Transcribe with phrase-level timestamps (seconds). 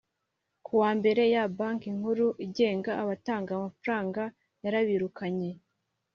[0.65, 4.21] kuwa mbere ya Banki Nkuru igenga abatanga amafaranga
[4.63, 5.49] yarabirukanye